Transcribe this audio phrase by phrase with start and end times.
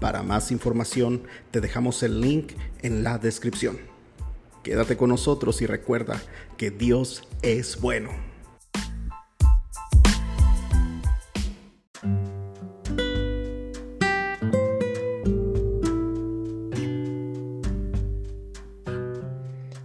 [0.00, 3.78] Para más información te dejamos el link en la descripción.
[4.62, 6.20] Quédate con nosotros y recuerda
[6.56, 8.10] que Dios es bueno.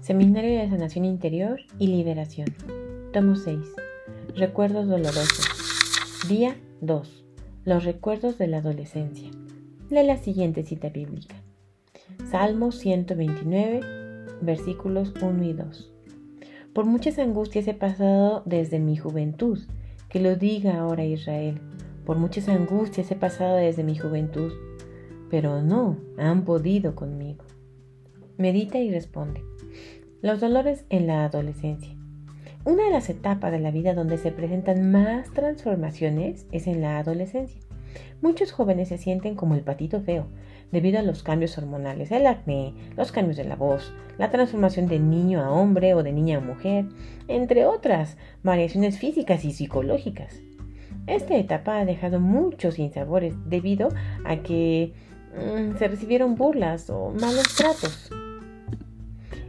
[0.00, 2.54] Seminario de Sanación Interior y Liberación.
[3.12, 3.58] Tomo 6.
[4.36, 5.48] Recuerdos dolorosos.
[6.28, 7.24] Día 2.
[7.64, 9.30] Los recuerdos de la adolescencia.
[9.90, 11.34] Lee la siguiente cita bíblica.
[12.30, 13.80] Salmo 129,
[14.40, 15.92] versículos 1 y 2.
[16.72, 19.58] Por muchas angustias he pasado desde mi juventud.
[20.08, 21.60] Que lo diga ahora Israel.
[22.06, 24.52] Por muchas angustias he pasado desde mi juventud.
[25.30, 27.44] Pero no han podido conmigo.
[28.38, 29.42] Medita y responde.
[30.22, 31.94] Los dolores en la adolescencia.
[32.64, 36.98] Una de las etapas de la vida donde se presentan más transformaciones es en la
[36.98, 37.60] adolescencia.
[38.20, 40.26] Muchos jóvenes se sienten como el patito feo
[40.72, 44.98] debido a los cambios hormonales, el acné, los cambios de la voz, la transformación de
[44.98, 46.86] niño a hombre o de niña a mujer,
[47.28, 50.40] entre otras variaciones físicas y psicológicas.
[51.06, 53.90] Esta etapa ha dejado muchos sinsabores debido
[54.24, 54.94] a que
[55.36, 58.10] mm, se recibieron burlas o malos tratos.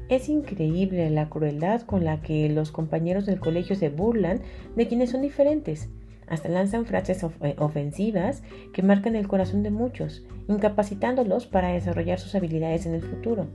[0.09, 4.41] Es increíble la crueldad con la que los compañeros del colegio se burlan
[4.75, 5.89] de quienes son diferentes
[6.27, 12.35] hasta lanzan frases eh, ofensivas que marcan el corazón de muchos, incapacitándolos para desarrollar sus
[12.35, 13.47] habilidades en el futuro.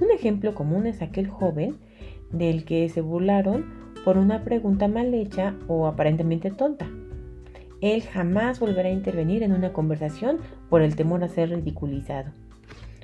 [0.00, 1.78] Un ejemplo común es aquel joven
[2.30, 3.64] del que se burlaron
[4.04, 6.86] por una pregunta mal hecha o aparentemente tonta.
[7.80, 12.32] Él jamás volverá a intervenir en una conversación por el temor a ser ridiculizado.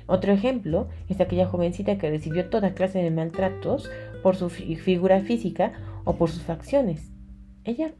[0.05, 3.89] Otro ejemplo es aquella jovencita que recibió toda clase de maltratos
[4.21, 7.11] por su figura física o por sus facciones.
[7.63, 7.93] Ella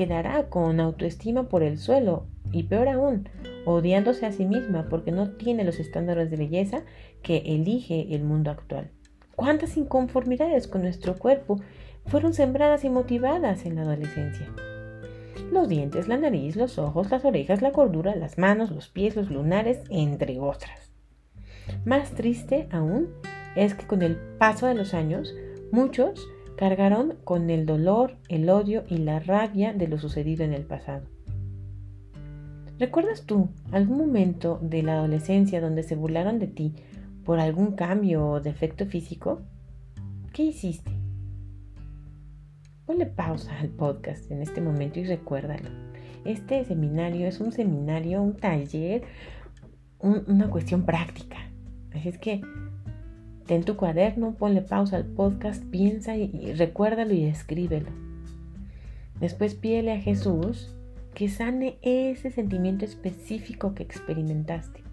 [0.00, 3.28] quedará con autoestima por el suelo y peor aún,
[3.66, 6.84] odiándose a sí misma porque no tiene los estándares de belleza
[7.22, 8.92] que elige el mundo actual.
[9.36, 11.60] ¿Cuántas inconformidades con nuestro cuerpo
[12.06, 14.46] fueron sembradas y motivadas en la adolescencia?
[15.52, 19.30] Los dientes, la nariz, los ojos, las orejas, la cordura, las manos, los pies, los
[19.30, 20.94] lunares, entre otras.
[21.84, 23.10] Más triste aún
[23.54, 25.34] es que con el paso de los años,
[25.72, 26.26] muchos
[26.60, 31.06] cargaron con el dolor, el odio y la rabia de lo sucedido en el pasado.
[32.78, 36.74] ¿Recuerdas tú algún momento de la adolescencia donde se burlaron de ti
[37.24, 39.40] por algún cambio o defecto físico?
[40.34, 40.90] ¿Qué hiciste?
[42.84, 45.70] Ponle pausa al podcast en este momento y recuérdalo.
[46.26, 49.04] Este seminario es un seminario, un taller,
[49.98, 51.38] una cuestión práctica.
[51.94, 52.42] Así es que
[53.50, 57.88] Ten tu cuaderno, ponle pausa al podcast, piensa y, recuérdalo y escríbelo.
[59.18, 60.72] Después pídele a Jesús
[61.14, 64.84] que sane ese sentimiento específico que experimentaste.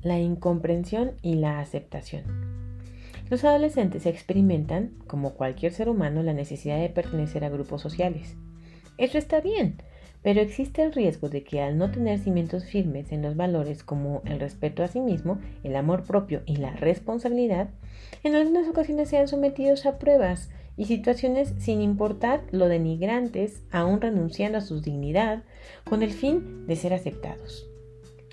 [0.00, 2.22] La incomprensión y la aceptación.
[3.28, 8.34] Los adolescentes experimentan, como cualquier ser humano, la necesidad de pertenecer a grupos sociales.
[8.96, 9.82] Eso está bien,
[10.22, 14.22] pero existe el riesgo de que al no tener cimientos firmes en los valores como
[14.24, 17.70] el respeto a sí mismo, el amor propio y la responsabilidad,
[18.24, 24.58] en algunas ocasiones sean sometidos a pruebas y situaciones sin importar lo denigrantes, aún renunciando
[24.58, 25.42] a su dignidad,
[25.84, 27.68] con el fin de ser aceptados.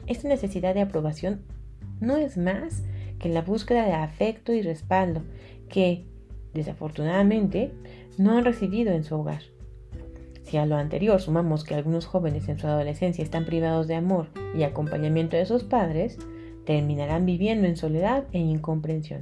[0.08, 1.42] Esta necesidad de aprobación
[2.00, 2.84] no es más
[3.20, 5.24] que la búsqueda de afecto y respaldo
[5.70, 6.06] que,
[6.54, 7.72] desafortunadamente,
[8.18, 9.55] no han recibido en su hogar.
[10.58, 14.64] A lo anterior sumamos que algunos jóvenes en su adolescencia están privados de amor y
[14.64, 16.18] acompañamiento de sus padres,
[16.66, 19.22] terminarán viviendo en soledad e incomprensión.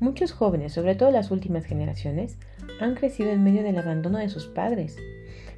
[0.00, 2.38] Muchos jóvenes, sobre todo las últimas generaciones,
[2.80, 4.96] han crecido en medio del abandono de sus padres.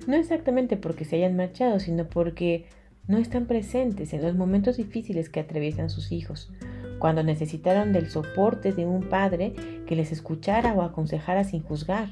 [0.06, 2.66] No exactamente porque se hayan marchado, sino porque
[3.08, 6.52] no están presentes en los momentos difíciles que atraviesan sus hijos,
[6.98, 9.54] cuando necesitaron del soporte de un padre
[9.86, 12.10] que les escuchara o aconsejara sin juzgar,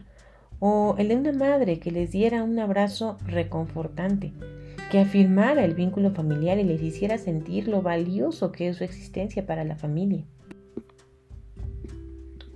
[0.67, 4.33] o el de una madre que les diera un abrazo reconfortante,
[4.91, 9.45] que afirmara el vínculo familiar y les hiciera sentir lo valioso que es su existencia
[9.45, 10.25] para la familia.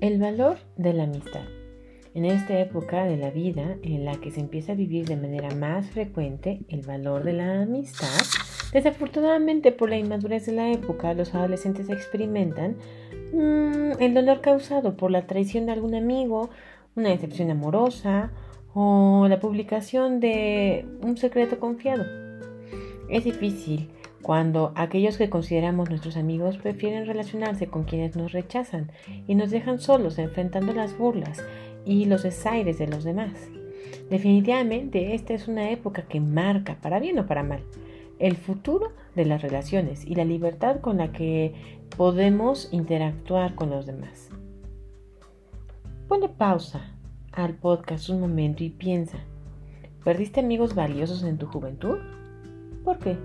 [0.00, 1.42] El valor de la amistad.
[2.14, 5.54] En esta época de la vida en la que se empieza a vivir de manera
[5.54, 8.08] más frecuente el valor de la amistad,
[8.72, 12.78] desafortunadamente por la inmadurez de la época, los adolescentes experimentan
[13.34, 16.48] mm, el dolor causado por la traición de algún amigo,
[16.94, 18.30] una decepción amorosa
[18.74, 22.04] o la publicación de un secreto confiado.
[23.08, 23.90] Es difícil
[24.22, 28.92] cuando aquellos que consideramos nuestros amigos prefieren relacionarse con quienes nos rechazan
[29.26, 31.42] y nos dejan solos enfrentando las burlas
[31.86, 33.48] y los desaires de los demás.
[34.10, 37.62] Definitivamente esta es una época que marca, para bien o para mal,
[38.18, 41.54] el futuro de las relaciones y la libertad con la que
[41.96, 44.30] podemos interactuar con los demás.
[46.08, 46.80] Pone pausa
[47.32, 49.18] al podcast un momento y piensa,
[50.02, 51.98] ¿perdiste amigos valiosos en tu juventud?
[52.82, 53.18] ¿Por qué?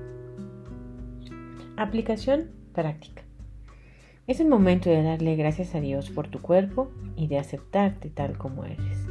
[1.77, 3.23] Aplicación práctica.
[4.27, 8.37] Es el momento de darle gracias a Dios por tu cuerpo y de aceptarte tal
[8.37, 9.07] como eres.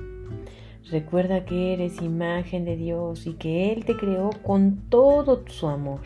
[0.90, 6.00] Recuerda que eres imagen de Dios y que Él te creó con todo su amor.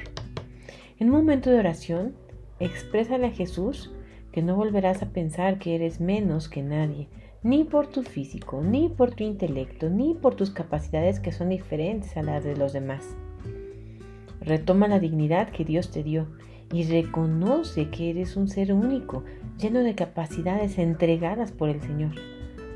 [1.01, 2.15] En un momento de oración,
[2.61, 3.91] exprésale a Jesús
[4.31, 7.09] que no volverás a pensar que eres menos que nadie,
[7.47, 12.17] ni por tu físico, ni por tu intelecto, ni por tus capacidades que son diferentes
[12.17, 13.05] a las de los demás.
[14.41, 16.27] Retoma la dignidad que Dios te dio
[16.73, 19.23] y reconoce que eres un ser único,
[19.61, 22.17] lleno de capacidades entregadas por el Señor.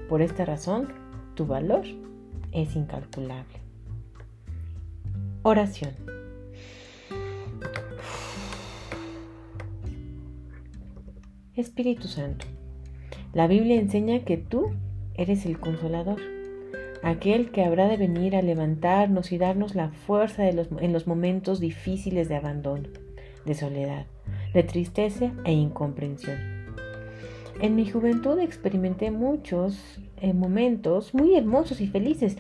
[0.09, 0.87] Por esta razón,
[1.35, 1.83] tu valor
[2.53, 3.59] es incalculable.
[5.43, 5.95] Oración.
[11.57, 12.47] Espíritu Santo,
[13.33, 14.71] la Biblia enseña que tú
[15.15, 16.21] eres el consolador,
[17.03, 22.29] aquel que habrá de venir a levantarnos y darnos la fuerza en los momentos difíciles
[22.29, 22.89] de abandono
[23.45, 24.07] de soledad,
[24.55, 26.39] de tristeza e incomprensión.
[27.61, 32.37] En mi juventud experimenté muchos eh, momentos muy hermosos y felices,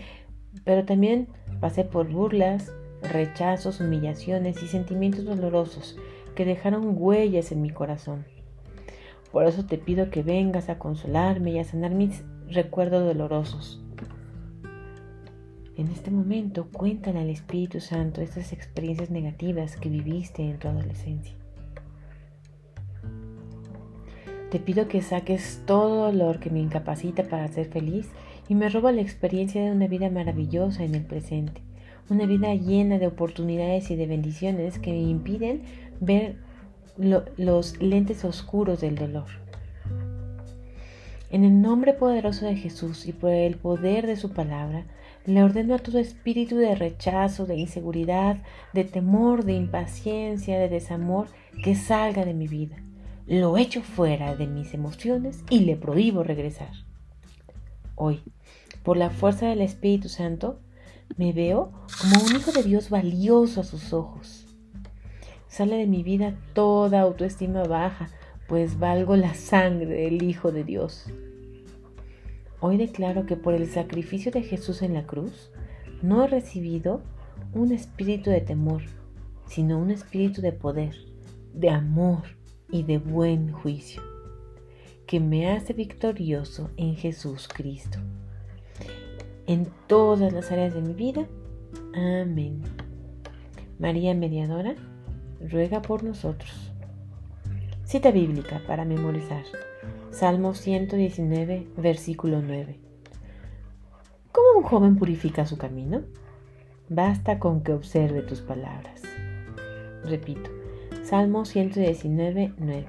[0.65, 1.29] pero también
[1.61, 2.73] pasé por burlas,
[3.03, 5.97] rechazos, humillaciones y sentimientos dolorosos
[6.35, 8.25] que dejaron huellas en mi corazón.
[9.33, 13.81] Por eso te pido que vengas a consolarme y a sanar mis recuerdos dolorosos.
[15.77, 21.35] En este momento cuéntale al Espíritu Santo estas experiencias negativas que viviste en tu adolescencia.
[24.51, 28.09] Te pido que saques todo dolor que me incapacita para ser feliz
[28.49, 31.63] y me roba la experiencia de una vida maravillosa en el presente,
[32.11, 35.63] una vida llena de oportunidades y de bendiciones que me impiden
[36.01, 36.37] ver
[36.97, 39.27] los lentes oscuros del dolor.
[41.31, 44.85] En el nombre poderoso de Jesús y por el poder de su palabra,
[45.27, 48.39] le ordeno a todo espíritu de rechazo, de inseguridad,
[48.73, 51.29] de temor, de impaciencia, de desamor,
[51.63, 52.77] que salga de mi vida.
[53.27, 56.73] Lo echo fuera de mis emociones y le prohíbo regresar.
[57.95, 58.23] Hoy,
[58.83, 60.59] por la fuerza del Espíritu Santo,
[61.17, 61.71] me veo
[62.01, 64.47] como un hijo de Dios valioso a sus ojos.
[65.51, 68.09] Sale de mi vida toda autoestima baja,
[68.47, 71.07] pues valgo la sangre del Hijo de Dios.
[72.61, 75.51] Hoy declaro que por el sacrificio de Jesús en la cruz,
[76.03, 77.03] no he recibido
[77.53, 78.83] un espíritu de temor,
[79.47, 80.95] sino un espíritu de poder,
[81.53, 82.23] de amor
[82.71, 84.03] y de buen juicio,
[85.05, 87.99] que me hace victorioso en Jesús Cristo.
[89.49, 91.27] En todas las áreas de mi vida.
[91.93, 92.63] Amén.
[93.81, 94.77] María Mediadora,
[95.41, 96.73] ruega por nosotros.
[97.85, 99.45] Cita bíblica para memorizar.
[100.11, 102.79] Salmo 119, versículo 9.
[104.33, 106.03] ¿Cómo un joven purifica su camino?
[106.89, 109.03] Basta con que observe tus palabras.
[110.05, 110.51] Repito,
[111.05, 112.87] Salmo 119, 9.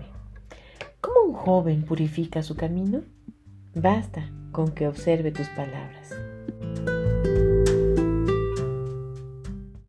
[1.01, 3.01] ¿Cómo un joven purifica su camino?
[3.74, 6.12] Basta con que observe tus palabras.